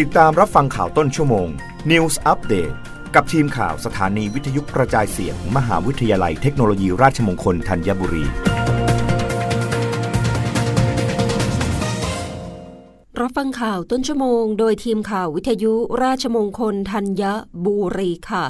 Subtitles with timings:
[0.00, 1.48] ติดตามรับฟังข่าวต้นชั่วโมง
[1.90, 2.74] News Update
[3.14, 8.24] กับทีมข่าวสถานีวิทยุกระจายเสียงมหาวิทยาลัยเทคโนโลยีราชมงคลธัญบุรี
[13.20, 17.22] รับฟังข่าวต้นชั่วโมง โดยทีมข่าววิทยุราชมงคลธัญ
[17.64, 18.44] บุรีค่ะ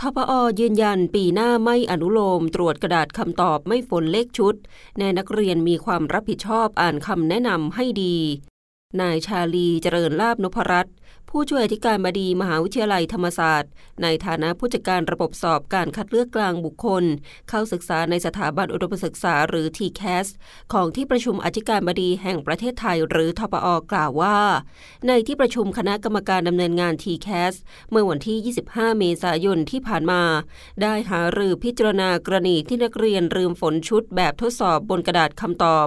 [0.00, 4.54] ทปอยืนยันปีหน้าไม่อนุโลม ตรวจกระดาษคำตอบไม่ฝนเลขชุด
[4.98, 8.16] แนนักเรียนมีความรับผิดชอบอ่านคำแนะนำให้ดี
[9.00, 10.94] นายชาลีเจริญลาบนพรัตน์
[11.34, 13.70] ผู้ช่วยอธิการบดีมหาวิทยาลัยธรรมศาสตร์
[14.02, 17.04] ในฐานะผู้จัดการระบบสอบการคัดเลือกกลางบุคคล
[17.48, 20.26] เข้าศึกษาในสถาบันอุดมศึกษาหรือ TCAS
[20.72, 24.38] ของที่ประชุมอธิการบดีแห่งประเทศไทยหรือทปอกล่าวว่า
[25.08, 27.54] ในที่ประชุมคณะกรรมการดำเนินงาน TCAS
[27.90, 30.22] เมื่อวันที่ 25 เมษายนที่ผ่านมา
[30.82, 35.86] ได้หารือพิจารณากรณีที่นักเรียนลืมฝนชุดแบบทดสอบบนกระดาษคำตอบ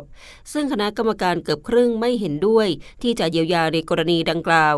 [0.54, 2.68] ซึ่งคณะกรรมการเกือบครึ่งไม่เห็นด้วย
[3.02, 4.76] ที่จะเยียวยาในกรณีดังกล่าว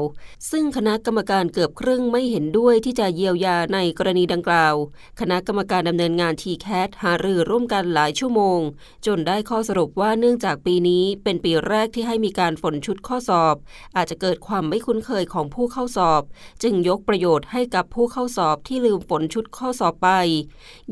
[0.52, 4.76] ซึ่งคณะกรรมการเกือบครึ่งไม่เห็นด้วยที่จะเยียวยาในกรณีดังกล่าว
[5.20, 8.60] คณะกรรมการดำเนินงานทีแคทหารือร่วมกันหลายชั่วโมง
[9.06, 13.56] จนได้ข้อสรุปว่าเนื่องจากปีนี้เป็นปีแรกที่ให้มีการฝนชุดข้อสอบ
[13.96, 16.22] อาจจะเกิดความไม่คุ้นเคยของผู้เข้าสอบ
[16.64, 20.10] จึงยกประโยชน์ให้กับผู้เข้าสอบที่ลืมฝนชุดข้อสอบไป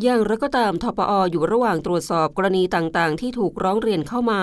[0.01, 4.41] อย่างไรก็ตามทปออยู่ระหว่างตรวจสอบกรณีต่างๆ ที่ถูกร้องเรียนเข้ามา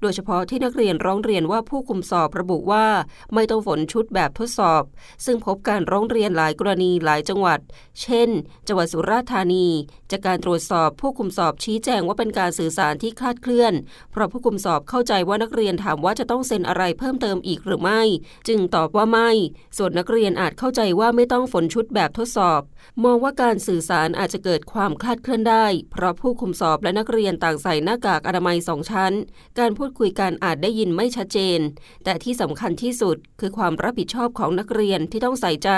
[0.00, 2.86] โดยเฉพาะที่นักเรียนร้องเรียนว่าผู้คุมสอบระบุว่า
[3.34, 4.82] ไม่ต้องฝนชุดแบบทดสอบ
[5.24, 7.60] ซึ่งพบการร้องเรียนหลายกรณีหลายจังหวัด
[8.02, 8.30] เช่น
[8.68, 9.66] จังหวัดสุราษฎร์ธานี
[10.10, 13.74] จากการตรวจสอบผู้คุมสอบชี้แจงว่าเป็นการสื่อสารที่คลาดเคลื่อน
[14.10, 18.02] เพราะผู้คุมสอบเข้าใจว่านักเรียนถามว่าจะต้องเซ็นอะไรเพิ่มเติมอีกหรือไม่
[18.48, 19.30] จึงตอบว่าไม่
[19.76, 22.62] ส่วนนักเรียนอาจเข้าใจว่าไม่ต้องฝนชุดแบบทดสอบ
[23.04, 29.12] มองว่าการสื่อสารอาจจะเกิดความคลาดเคลื่อนได้ เพราะผู้คุมสอบและนักเรียนต่างใส่หน้ากากอนามัยสองชั้น
[29.58, 31.58] การพูดคุยกันอาจได้ยินไม่ชัดเจน
[32.04, 35.70] แต่แต่ที่สำคัญที่สุดคือความรับผิดชอบของนักเรียนที่ต้องใส่ใจ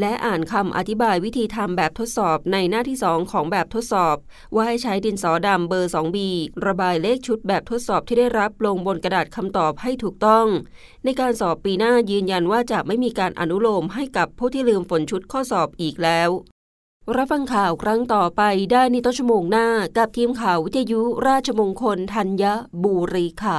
[0.00, 4.16] และอ่านคำอธิบายวิธีทำแบบทดสอบในหน้าที่ 2 ของแบบทดสอบ
[4.54, 6.18] ว่าให้ใช้ดินสอดำเบอร์ 2B
[6.66, 10.46] ระบายเลขชุดแบบทดสอบที่ได้รับลงบนกระดาษคำตอบให้ถูกต้อง
[11.04, 16.30] ในการสอบปีหน้ายืนยันว่าจะไม่มีการอนุโลมให้กับผู้ที่ลืมฝนชุดข้อสอบอีกแล้ว
[17.16, 19.66] รับฟังข่าวครั้งต่อไปได้ในต้นชั่วโมงหน้า
[19.98, 22.44] กับทีมข่าววิทยุราชมงคลธัญ
[22.82, 23.58] บุรีค่ะ